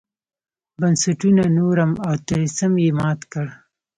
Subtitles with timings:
[0.79, 3.47] بنسټونو نورم او طلسم یې مات کړ.